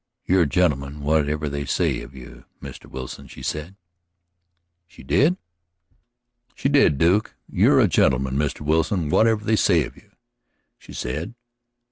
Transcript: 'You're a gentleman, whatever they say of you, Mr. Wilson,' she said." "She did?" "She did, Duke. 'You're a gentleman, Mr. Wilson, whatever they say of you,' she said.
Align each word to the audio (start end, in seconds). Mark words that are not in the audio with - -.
'You're 0.25 0.41
a 0.41 0.47
gentleman, 0.47 1.01
whatever 1.03 1.47
they 1.47 1.63
say 1.63 2.01
of 2.01 2.15
you, 2.15 2.45
Mr. 2.59 2.87
Wilson,' 2.87 3.27
she 3.27 3.43
said." 3.43 3.75
"She 4.87 5.03
did?" 5.03 5.37
"She 6.55 6.69
did, 6.69 6.97
Duke. 6.97 7.35
'You're 7.47 7.79
a 7.79 7.87
gentleman, 7.87 8.33
Mr. 8.35 8.61
Wilson, 8.61 9.09
whatever 9.09 9.45
they 9.45 9.55
say 9.55 9.83
of 9.85 9.95
you,' 9.95 10.09
she 10.79 10.91
said. 10.93 11.35